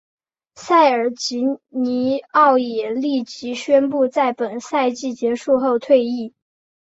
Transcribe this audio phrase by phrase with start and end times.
[0.55, 6.33] 塞尔吉尼奥也立即宣布在本赛季结束后退役。